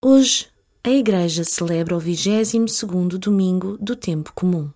[0.00, 0.46] Hoje,
[0.84, 4.70] a Igreja celebra o 22º domingo do tempo comum.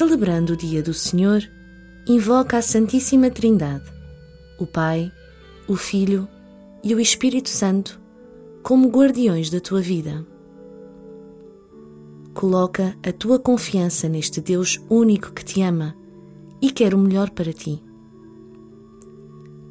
[0.00, 1.46] Celebrando o dia do Senhor,
[2.08, 3.84] invoca a Santíssima Trindade,
[4.58, 5.12] o Pai,
[5.68, 6.26] o Filho
[6.82, 8.00] e o Espírito Santo
[8.62, 10.24] como guardiões da tua vida.
[12.32, 15.94] Coloca a tua confiança neste Deus único que te ama
[16.62, 17.84] e quer o melhor para ti.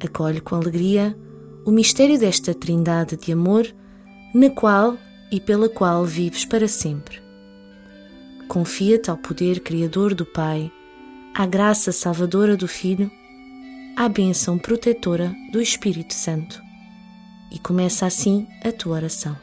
[0.00, 1.18] Acolhe com alegria
[1.66, 3.66] o mistério desta Trindade de amor,
[4.32, 4.96] na qual
[5.32, 7.29] e pela qual vives para sempre
[8.50, 10.72] confia-te ao poder criador do Pai,
[11.32, 13.08] à graça salvadora do Filho,
[13.96, 16.60] à bênção protetora do Espírito Santo.
[17.52, 19.36] E começa assim a tua oração.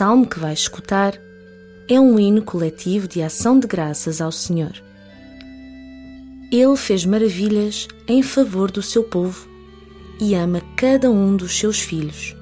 [0.00, 1.12] Salmo que vais escutar
[1.86, 4.72] é um hino coletivo de ação de graças ao Senhor.
[6.50, 9.46] Ele fez maravilhas em favor do seu povo
[10.18, 12.34] e ama cada um dos seus filhos,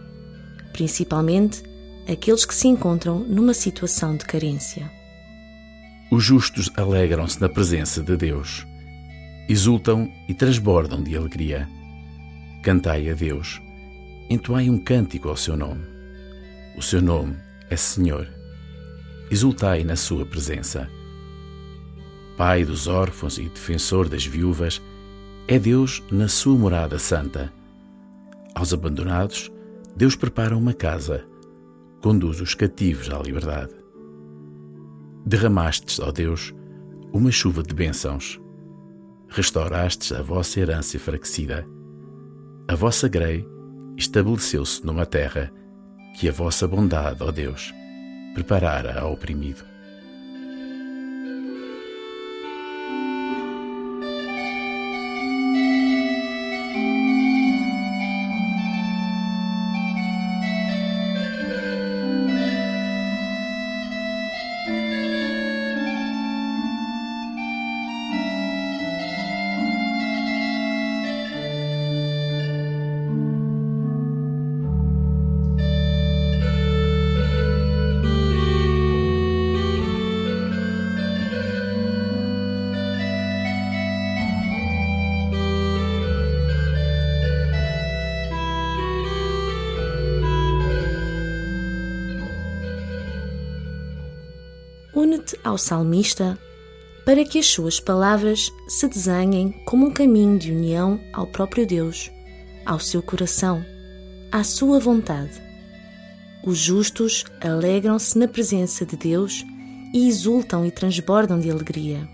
[0.73, 1.65] principalmente
[2.09, 4.89] aqueles que se encontram numa situação de carência.
[6.13, 8.65] Os justos alegram-se na presença de Deus,
[9.49, 11.69] exultam e transbordam de alegria.
[12.63, 13.61] Cantai a Deus,
[14.31, 15.99] entoai um cântico ao seu nome
[16.79, 18.29] o seu nome é Senhor.
[19.31, 20.89] Exultai na sua presença.
[22.37, 24.81] Pai dos órfãos e defensor das viúvas,
[25.47, 27.53] é Deus na sua morada santa.
[28.55, 29.51] Aos abandonados,
[29.97, 31.25] Deus prepara uma casa,
[32.01, 33.75] conduz os cativos à liberdade.
[35.27, 36.55] Derramastes, ó Deus,
[37.13, 38.41] uma chuva de bênçãos.
[39.29, 41.67] Restaurastes a vossa herança enfraquecida.
[42.67, 43.47] A vossa grei
[43.97, 45.53] estabeleceu-se numa terra
[46.19, 47.73] que a vossa bondade, ó Deus,
[48.35, 49.68] preparara ao oprimido.
[94.99, 96.37] Abre-te ao salmista
[97.07, 102.11] para que as suas palavras se desenhem como um caminho de união ao próprio Deus,
[102.67, 103.65] ao seu coração,
[104.33, 105.41] à sua vontade.
[106.45, 109.45] Os justos alegram-se na presença de Deus
[109.95, 112.09] e exultam e transbordam de alegria.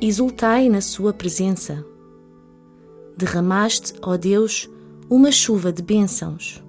[0.00, 1.84] Exultai na sua presença.
[3.16, 4.68] Derramaste, ó Deus,
[5.08, 6.60] uma chuva de bênçãos.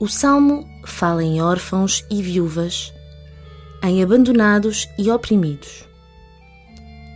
[0.00, 2.94] O salmo fala em órfãos e viúvas,
[3.82, 5.88] em abandonados e oprimidos,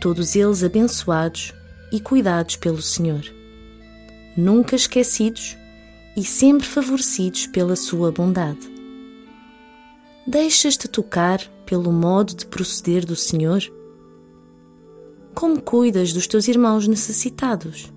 [0.01, 1.53] todos eles abençoados
[1.93, 3.23] e cuidados pelo Senhor,
[4.35, 5.55] nunca esquecidos
[6.17, 8.69] e sempre favorecidos pela sua bondade.
[10.27, 13.61] Deixas-te tocar pelo modo de proceder do Senhor?
[15.33, 17.93] Como cuidas dos teus irmãos necessitados?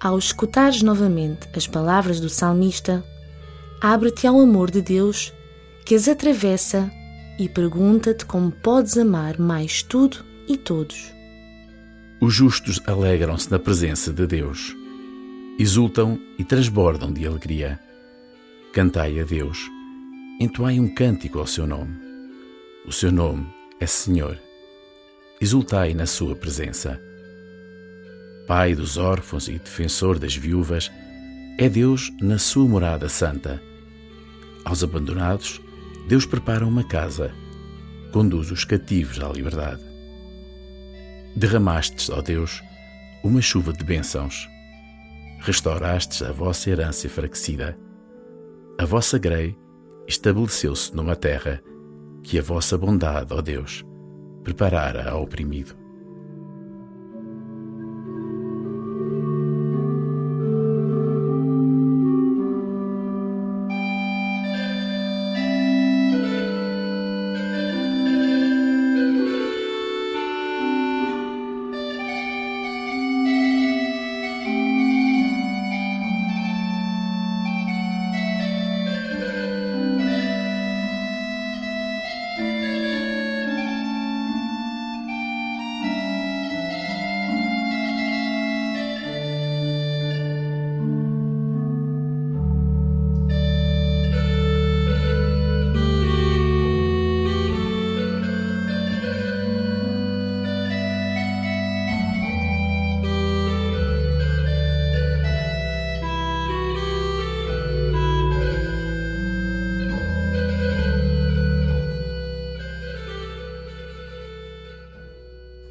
[0.00, 3.04] Ao escutares novamente as palavras do salmista,
[3.82, 5.30] abre-te ao amor de Deus
[5.84, 6.90] que as atravessa
[7.38, 11.12] e pergunta-te como podes amar mais tudo e todos.
[12.18, 14.74] Os justos alegram-se na presença de Deus,
[15.58, 17.78] exultam e transbordam de alegria.
[18.72, 19.68] Cantai a Deus,
[20.40, 21.94] entoai um cântico ao seu nome.
[22.86, 23.46] O seu nome
[23.78, 24.38] é Senhor.
[25.38, 26.98] Exultai na sua presença.
[28.50, 30.90] Pai dos órfãos e defensor das viúvas,
[31.56, 33.62] é Deus na sua morada santa.
[34.64, 35.60] Aos abandonados,
[36.08, 37.32] Deus prepara uma casa,
[38.12, 39.84] conduz os cativos à liberdade.
[41.36, 42.60] Derramastes, ó Deus,
[43.22, 44.48] uma chuva de bênçãos.
[45.42, 47.78] Restaurastes a vossa herança enfraquecida.
[48.80, 49.56] A vossa grei
[50.08, 51.62] estabeleceu-se numa terra
[52.24, 53.84] que a vossa bondade, ó Deus,
[54.42, 55.79] preparara ao oprimido.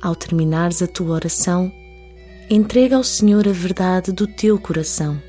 [0.10, 1.72] Ao terminares a tua oração,
[2.50, 5.22] entrega ao Senhor a verdade do teu coração.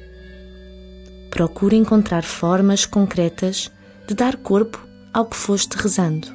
[1.28, 3.70] Procura encontrar formas concretas
[4.08, 4.82] de dar corpo
[5.12, 6.28] ao que foste rezando.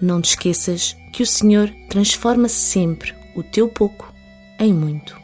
[0.00, 4.14] Não te esqueças que o Senhor transforma sempre o teu pouco
[4.60, 5.23] em muito.